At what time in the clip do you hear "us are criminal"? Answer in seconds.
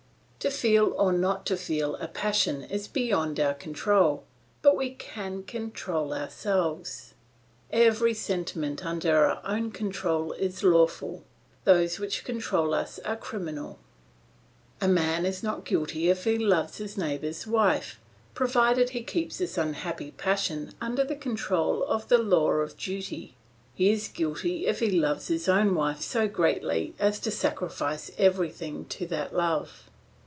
12.73-13.77